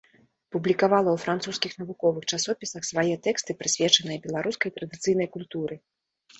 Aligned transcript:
Публікавала 0.53 1.09
ў 1.13 1.17
французскіх 1.25 1.75
навуковых 1.81 2.23
часопісах 2.31 2.81
свае 2.91 3.15
тэксты, 3.29 3.57
прысвечаныя 3.61 4.17
беларускай 4.27 4.69
традыцыйнай 4.81 5.27
культуры. 5.41 5.75